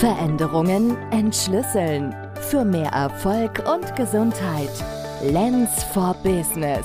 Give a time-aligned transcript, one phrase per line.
[0.00, 2.14] Veränderungen entschlüsseln.
[2.50, 4.70] Für mehr Erfolg und Gesundheit.
[5.22, 6.84] Lens for Business.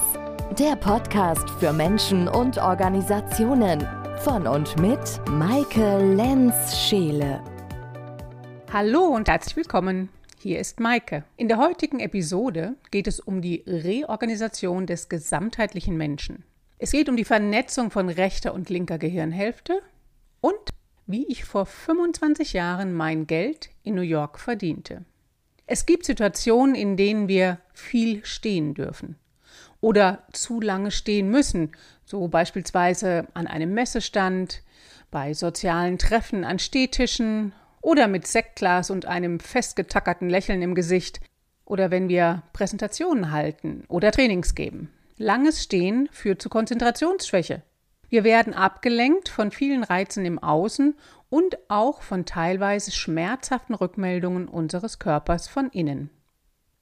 [0.59, 3.85] Der Podcast für Menschen und Organisationen.
[4.19, 7.43] Von und mit Maike Lenz-Scheele.
[8.71, 10.09] Hallo und herzlich willkommen.
[10.37, 11.23] Hier ist Maike.
[11.35, 16.43] In der heutigen Episode geht es um die Reorganisation des gesamtheitlichen Menschen.
[16.77, 19.81] Es geht um die Vernetzung von rechter und linker Gehirnhälfte
[20.41, 20.68] und
[21.09, 25.03] wie ich vor 25 Jahren mein Geld in New York verdiente.
[25.65, 29.15] Es gibt Situationen, in denen wir viel stehen dürfen
[29.81, 31.71] oder zu lange stehen müssen,
[32.05, 34.61] so beispielsweise an einem Messestand,
[35.09, 41.21] bei sozialen Treffen an Stehtischen oder mit Sektglas und einem festgetackerten Lächeln im Gesicht
[41.65, 44.91] oder wenn wir Präsentationen halten oder Trainings geben.
[45.17, 47.63] Langes Stehen führt zu Konzentrationsschwäche.
[48.09, 50.95] Wir werden abgelenkt von vielen Reizen im Außen
[51.29, 56.09] und auch von teilweise schmerzhaften Rückmeldungen unseres Körpers von innen.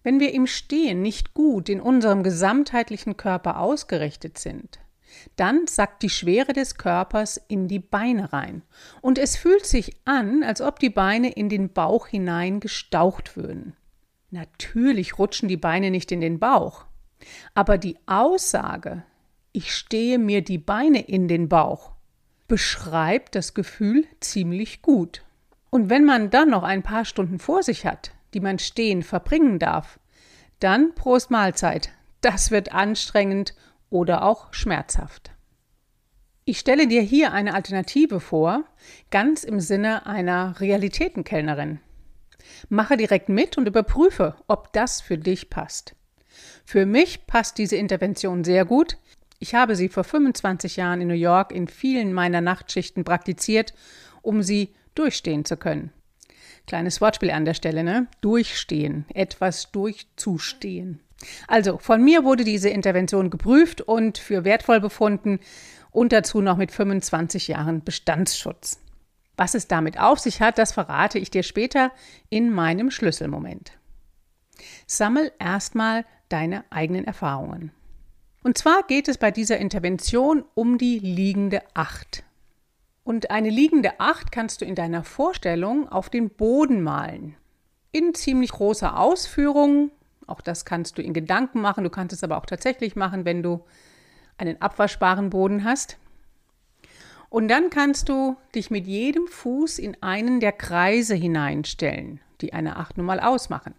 [0.03, 4.79] Wenn wir im Stehen nicht gut in unserem gesamtheitlichen Körper ausgerichtet sind,
[5.35, 8.61] dann sackt die Schwere des Körpers in die Beine rein.
[9.01, 13.75] Und es fühlt sich an, als ob die Beine in den Bauch hinein gestaucht würden.
[14.29, 16.85] Natürlich rutschen die Beine nicht in den Bauch.
[17.53, 19.03] Aber die Aussage,
[19.57, 21.93] ich stehe mir die Beine in den Bauch,
[22.47, 25.23] beschreibt das Gefühl ziemlich gut.
[25.71, 29.57] Und wenn man dann noch ein paar Stunden vor sich hat, die man stehen verbringen
[29.57, 29.99] darf,
[30.59, 31.89] dann Prost Mahlzeit.
[32.21, 33.55] Das wird anstrengend
[33.89, 35.31] oder auch schmerzhaft.
[36.45, 38.63] Ich stelle dir hier eine Alternative vor,
[39.09, 41.79] ganz im Sinne einer Realitätenkellnerin.
[42.69, 45.95] Mache direkt mit und überprüfe, ob das für dich passt.
[46.63, 48.97] Für mich passt diese Intervention sehr gut,
[49.39, 53.73] ich habe sie vor 25 Jahren in New York in vielen meiner Nachtschichten praktiziert,
[54.21, 55.91] um sie durchstehen zu können.
[56.65, 58.07] Kleines Wortspiel an der Stelle, ne?
[58.21, 60.99] Durchstehen, etwas durchzustehen.
[61.47, 65.39] Also, von mir wurde diese Intervention geprüft und für wertvoll befunden
[65.91, 68.79] und dazu noch mit 25 Jahren Bestandsschutz.
[69.35, 71.91] Was es damit auf sich hat, das verrate ich dir später
[72.29, 73.71] in meinem Schlüsselmoment.
[74.87, 77.71] Sammel erstmal deine eigenen Erfahrungen.
[78.43, 82.23] Und zwar geht es bei dieser Intervention um die liegende Acht.
[83.03, 87.35] Und eine liegende Acht kannst du in deiner Vorstellung auf den Boden malen.
[87.91, 89.91] In ziemlich großer Ausführung.
[90.27, 91.83] Auch das kannst du in Gedanken machen.
[91.83, 93.63] Du kannst es aber auch tatsächlich machen, wenn du
[94.37, 95.97] einen abwaschbaren Boden hast.
[97.29, 102.77] Und dann kannst du dich mit jedem Fuß in einen der Kreise hineinstellen, die eine
[102.77, 103.73] Acht nun mal ausmachen.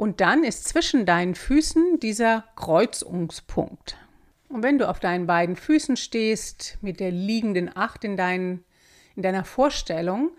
[0.00, 3.98] Und dann ist zwischen deinen Füßen dieser Kreuzungspunkt.
[4.48, 8.64] Und wenn du auf deinen beiden Füßen stehst, mit der liegenden Acht in, dein,
[9.14, 10.30] in deiner Vorstellung,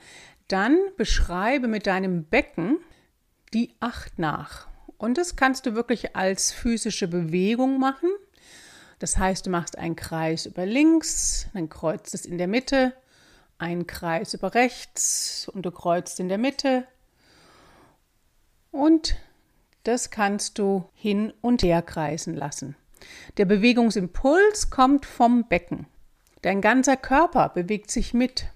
[0.47, 2.79] dann beschreibe mit deinem Becken
[3.53, 4.67] die Acht nach.
[4.97, 8.09] Und das kannst du wirklich als physische Bewegung machen.
[8.97, 12.93] Das heißt, du machst einen Kreis über links, dann kreuzt es in der Mitte,
[13.59, 16.87] einen Kreis über rechts und du kreuzt in der Mitte.
[18.71, 19.17] Und
[19.83, 22.75] das kannst du hin und her kreisen lassen.
[23.37, 25.87] Der Bewegungsimpuls kommt vom Becken.
[26.41, 28.47] Dein ganzer Körper bewegt sich mit.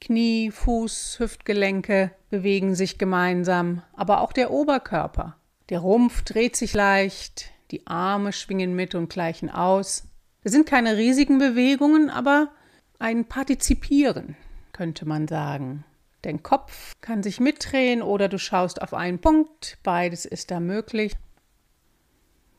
[0.00, 5.36] Knie, Fuß, Hüftgelenke bewegen sich gemeinsam, aber auch der Oberkörper.
[5.70, 10.04] Der Rumpf dreht sich leicht, die Arme schwingen mit und gleichen aus.
[10.42, 12.50] Das sind keine riesigen Bewegungen, aber
[12.98, 14.36] ein Partizipieren,
[14.72, 15.84] könnte man sagen.
[16.28, 19.78] Dein Kopf kann sich mitdrehen oder du schaust auf einen Punkt.
[19.82, 21.16] Beides ist da möglich.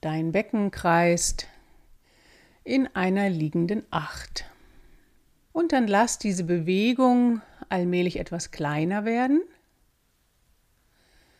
[0.02, 1.46] Dein Becken kreist
[2.64, 4.46] in einer liegenden Acht.
[5.52, 9.44] Und dann lass diese Bewegung allmählich etwas kleiner werden.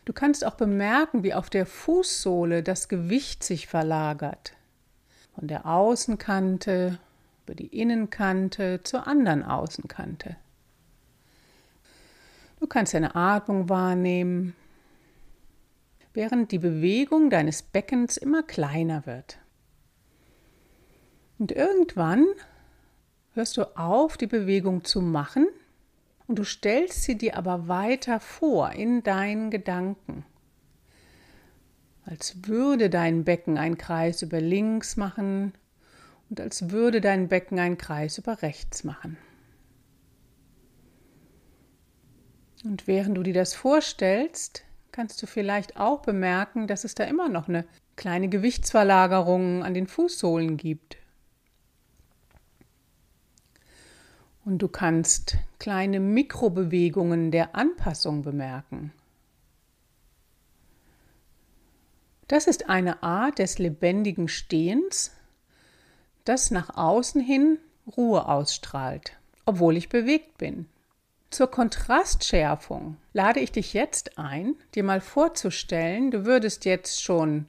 [0.04, 4.52] Du kannst auch bemerken, wie auf der Fußsohle das Gewicht sich verlagert.
[5.34, 7.00] Von der Außenkante
[7.44, 10.36] über die Innenkante zur anderen Außenkante.
[12.60, 14.54] Du kannst deine Atmung wahrnehmen,
[16.12, 19.38] während die Bewegung deines Beckens immer kleiner wird.
[21.38, 22.26] Und irgendwann
[23.32, 25.48] hörst du auf, die Bewegung zu machen
[26.26, 30.26] und du stellst sie dir aber weiter vor in deinen Gedanken.
[32.04, 35.54] Als würde dein Becken einen Kreis über links machen
[36.28, 39.16] und als würde dein Becken einen Kreis über rechts machen.
[42.64, 47.28] Und während du dir das vorstellst, kannst du vielleicht auch bemerken, dass es da immer
[47.28, 47.64] noch eine
[47.96, 50.96] kleine Gewichtsverlagerung an den Fußsohlen gibt.
[54.44, 58.92] Und du kannst kleine Mikrobewegungen der Anpassung bemerken.
[62.26, 65.12] Das ist eine Art des lebendigen Stehens,
[66.24, 67.58] das nach außen hin
[67.96, 69.16] Ruhe ausstrahlt,
[69.46, 70.66] obwohl ich bewegt bin.
[71.30, 77.46] Zur Kontrastschärfung lade ich dich jetzt ein, dir mal vorzustellen, du würdest jetzt schon,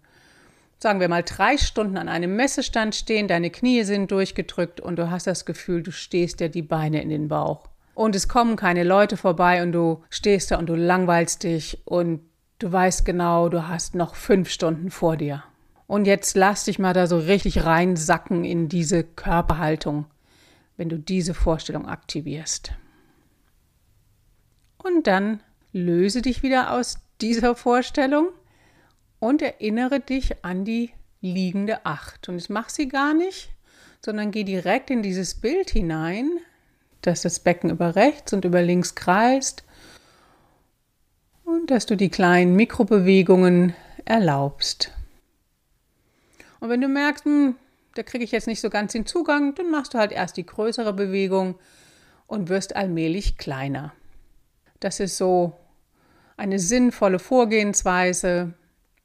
[0.77, 5.09] sagen wir mal, drei Stunden an einem Messestand stehen, deine Knie sind durchgedrückt und du
[5.09, 7.67] hast das Gefühl, du stehst dir die Beine in den Bauch.
[7.95, 12.21] Und es kommen keine Leute vorbei und du stehst da und du langweilst dich und
[12.61, 15.43] Du weißt genau, du hast noch fünf Stunden vor dir.
[15.87, 20.05] Und jetzt lass dich mal da so richtig reinsacken in diese Körperhaltung,
[20.77, 22.73] wenn du diese Vorstellung aktivierst.
[24.83, 25.41] Und dann
[25.73, 28.29] löse dich wieder aus dieser Vorstellung
[29.19, 30.91] und erinnere dich an die
[31.21, 32.27] liegende Acht.
[32.27, 33.51] Und jetzt mach sie gar nicht,
[34.03, 36.29] sondern geh direkt in dieses Bild hinein,
[37.01, 39.63] dass das Becken über rechts und über links kreist
[41.43, 43.75] und dass du die kleinen Mikrobewegungen
[44.05, 44.91] erlaubst.
[46.59, 47.55] Und wenn du merkst, hm,
[47.95, 50.45] da kriege ich jetzt nicht so ganz den Zugang, dann machst du halt erst die
[50.45, 51.55] größere Bewegung
[52.27, 53.93] und wirst allmählich kleiner.
[54.81, 55.57] Das ist so
[56.35, 58.53] eine sinnvolle Vorgehensweise,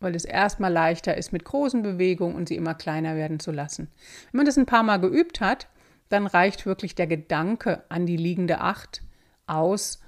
[0.00, 3.88] weil es erstmal leichter ist mit großen Bewegungen und sie immer kleiner werden zu lassen.
[4.32, 5.68] Wenn man das ein paar Mal geübt hat,
[6.08, 9.02] dann reicht wirklich der Gedanke an die liegende Acht
[9.46, 10.00] aus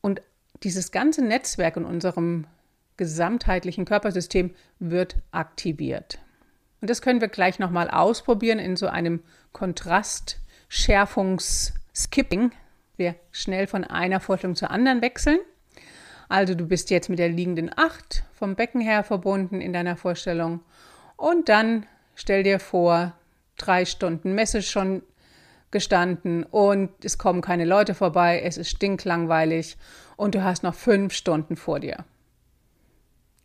[0.00, 0.22] und
[0.62, 2.46] dieses ganze Netzwerk in unserem
[2.96, 6.18] gesamtheitlichen Körpersystem wird aktiviert.
[6.80, 9.20] Und das können wir gleich nochmal ausprobieren in so einem
[9.52, 12.52] Kontrastschärfungs-Skipping.
[12.98, 15.38] Wir schnell von einer Vorstellung zur anderen wechseln.
[16.28, 20.60] Also du bist jetzt mit der liegenden Acht vom Becken her verbunden in deiner Vorstellung.
[21.16, 21.86] Und dann
[22.16, 23.14] stell dir vor,
[23.56, 25.02] drei Stunden Messe schon
[25.70, 29.76] gestanden und es kommen keine Leute vorbei, es ist stinklangweilig
[30.16, 32.04] und du hast noch fünf Stunden vor dir.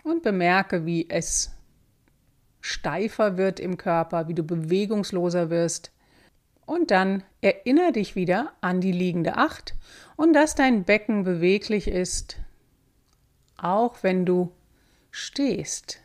[0.04, 1.52] Und bemerke, wie es
[2.60, 5.93] steifer wird im Körper, wie du bewegungsloser wirst.
[6.66, 9.76] Und dann erinnere dich wieder an die liegende Acht
[10.16, 12.38] und dass dein Becken beweglich ist,
[13.58, 14.52] auch wenn du
[15.12, 16.00] stehst.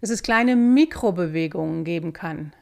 [0.00, 2.52] Dass es kleine Mikrobewegungen geben kann,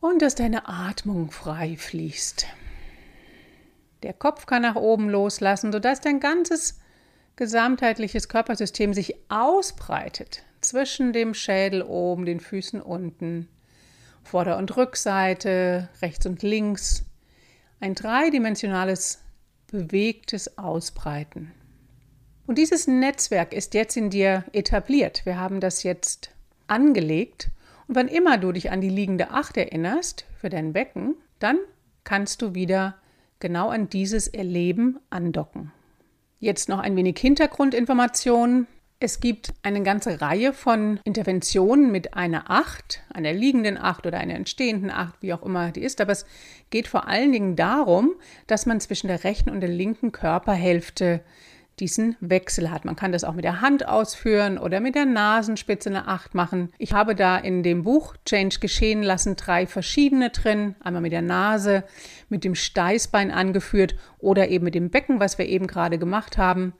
[0.00, 2.46] und dass deine Atmung frei fließt.
[4.02, 6.78] Der Kopf kann nach oben loslassen, sodass dein ganzes
[7.34, 13.48] gesamtheitliches Körpersystem sich ausbreitet zwischen dem Schädel oben, den Füßen unten,
[14.26, 17.04] Vorder- und Rückseite, rechts und links.
[17.80, 19.22] Ein dreidimensionales,
[19.68, 21.52] bewegtes Ausbreiten.
[22.46, 25.24] Und dieses Netzwerk ist jetzt in dir etabliert.
[25.24, 26.30] Wir haben das jetzt
[26.66, 27.50] angelegt
[27.88, 31.58] und wann immer du dich an die liegende Acht erinnerst für dein Becken, dann
[32.04, 32.96] kannst du wieder
[33.38, 35.72] genau an dieses Erleben andocken.
[36.38, 38.66] Jetzt noch ein wenig Hintergrundinformationen.
[38.98, 44.34] Es gibt eine ganze Reihe von Interventionen mit einer Acht, einer liegenden Acht oder einer
[44.34, 46.00] entstehenden Acht, wie auch immer die ist.
[46.00, 46.24] Aber es
[46.70, 48.14] geht vor allen Dingen darum,
[48.46, 51.20] dass man zwischen der rechten und der linken Körperhälfte
[51.78, 52.86] diesen Wechsel hat.
[52.86, 56.72] Man kann das auch mit der Hand ausführen oder mit der Nasenspitze eine Acht machen.
[56.78, 60.74] Ich habe da in dem Buch Change geschehen lassen drei verschiedene drin.
[60.80, 61.84] Einmal mit der Nase,
[62.30, 66.72] mit dem Steißbein angeführt oder eben mit dem Becken, was wir eben gerade gemacht haben.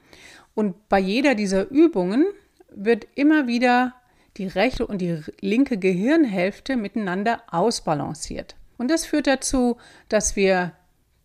[0.57, 2.25] Und bei jeder dieser Übungen
[2.71, 3.95] wird immer wieder
[4.39, 8.57] die rechte und die linke Gehirnhälfte miteinander ausbalanciert.
[8.79, 9.77] Und das führt dazu,
[10.09, 10.73] dass wir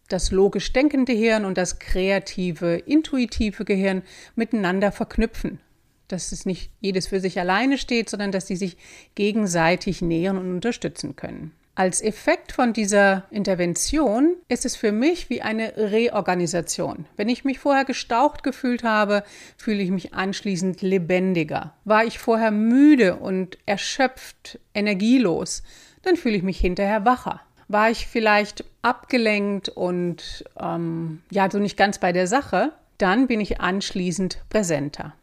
[0.09, 4.03] das logisch denkende Hirn und das kreative, intuitive Gehirn
[4.35, 5.61] miteinander verknüpfen.
[6.09, 8.75] Dass es nicht jedes für sich alleine steht, sondern dass sie sich
[9.15, 11.53] gegenseitig nähern und unterstützen können.
[11.73, 17.05] Als Effekt von dieser Intervention ist es für mich wie eine Reorganisation.
[17.15, 19.23] Wenn ich mich vorher gestaucht gefühlt habe,
[19.55, 21.73] fühle ich mich anschließend lebendiger.
[21.85, 25.63] War ich vorher müde und erschöpft, energielos,
[26.03, 31.77] dann fühle ich mich hinterher wacher war ich vielleicht abgelenkt und ähm, ja, so nicht
[31.77, 35.13] ganz bei der Sache, dann bin ich anschließend präsenter.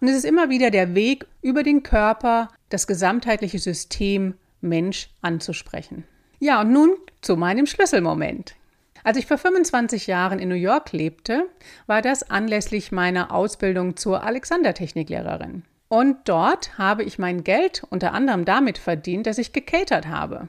[0.00, 4.34] Und es ist immer wieder der Weg, über den Körper das gesamtheitliche System
[4.64, 6.04] Mensch anzusprechen.
[6.40, 8.56] Ja, und nun zu meinem Schlüsselmoment.
[9.04, 11.46] Als ich vor 25 Jahren in New York lebte,
[11.86, 15.62] war das anlässlich meiner Ausbildung zur Alexander-Techniklehrerin.
[15.88, 20.48] Und dort habe ich mein Geld unter anderem damit verdient, dass ich gecatert habe.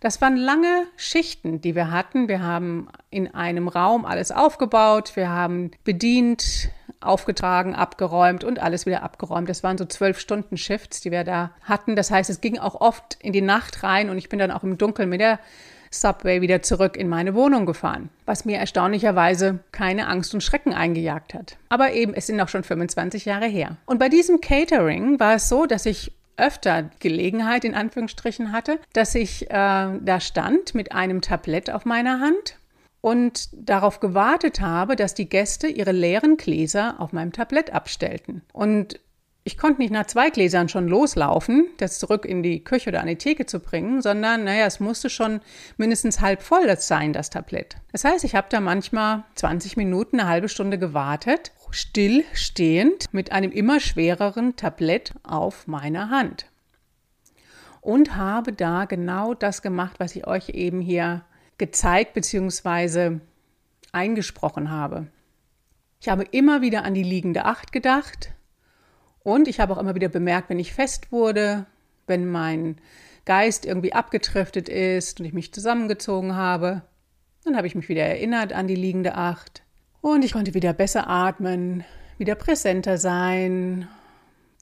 [0.00, 2.28] Das waren lange Schichten, die wir hatten.
[2.28, 9.02] Wir haben in einem Raum alles aufgebaut, wir haben bedient, aufgetragen, abgeräumt und alles wieder
[9.02, 9.48] abgeräumt.
[9.48, 11.96] Das waren so zwölf Stunden Shifts, die wir da hatten.
[11.96, 14.62] Das heißt, es ging auch oft in die Nacht rein und ich bin dann auch
[14.62, 15.38] im Dunkeln mit der
[15.90, 21.34] Subway wieder zurück in meine Wohnung gefahren, was mir erstaunlicherweise keine Angst und Schrecken eingejagt
[21.34, 21.56] hat.
[21.68, 23.76] Aber eben, es sind auch schon 25 Jahre her.
[23.86, 29.14] Und bei diesem Catering war es so, dass ich öfter Gelegenheit in Anführungsstrichen hatte, dass
[29.14, 32.56] ich äh, da stand mit einem Tablett auf meiner Hand
[33.00, 38.42] und darauf gewartet habe, dass die Gäste ihre leeren Gläser auf meinem Tablett abstellten.
[38.52, 39.00] Und
[39.48, 43.06] ich konnte nicht nach zwei Gläsern schon loslaufen, das zurück in die Küche oder an
[43.06, 45.40] die Theke zu bringen, sondern naja, es musste schon
[45.78, 47.76] mindestens halb voll sein, das Tablett.
[47.90, 53.50] Das heißt, ich habe da manchmal 20 Minuten, eine halbe Stunde gewartet, stillstehend mit einem
[53.50, 56.44] immer schwereren Tablett auf meiner Hand.
[57.80, 61.24] Und habe da genau das gemacht, was ich euch eben hier
[61.58, 63.18] gezeigt bzw.
[63.92, 65.08] eingesprochen habe.
[66.00, 68.32] Ich habe immer wieder an die liegende Acht gedacht
[69.20, 71.66] und ich habe auch immer wieder bemerkt, wenn ich fest wurde,
[72.06, 72.76] wenn mein
[73.24, 76.82] Geist irgendwie abgetriftet ist und ich mich zusammengezogen habe,
[77.44, 79.62] dann habe ich mich wieder erinnert an die liegende Acht
[80.00, 81.84] und ich konnte wieder besser atmen,
[82.16, 83.88] wieder präsenter sein,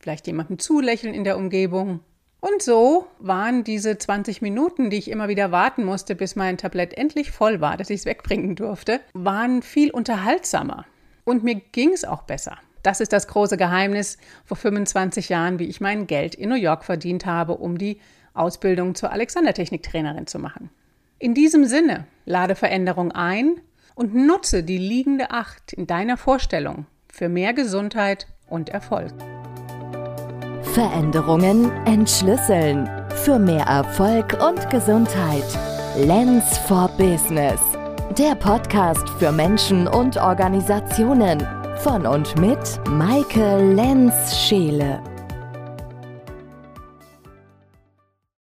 [0.01, 2.01] vielleicht jemandem zulächeln in der Umgebung.
[2.47, 6.97] Und so waren diese 20 Minuten, die ich immer wieder warten musste, bis mein Tablett
[6.97, 10.85] endlich voll war, dass ich es wegbringen durfte, waren viel unterhaltsamer.
[11.25, 12.57] Und mir ging es auch besser.
[12.85, 16.85] Das ist das große Geheimnis vor 25 Jahren, wie ich mein Geld in New York
[16.85, 18.01] verdient habe, um die
[18.33, 20.71] Ausbildung zur Alexander-Technik-Trainerin zu machen.
[21.19, 23.61] In diesem Sinne, lade Veränderung ein
[23.97, 29.13] und nutze die liegende Acht in deiner Vorstellung für mehr Gesundheit und Erfolg.
[30.77, 32.87] Veränderungen entschlüsseln.
[33.25, 35.47] Für mehr Erfolg und Gesundheit.
[35.97, 37.59] Lens for Business.
[38.19, 41.43] Der Podcast für Menschen und Organisationen.
[41.79, 42.59] Von und mit
[42.91, 45.01] Maike Lenz-Scheele.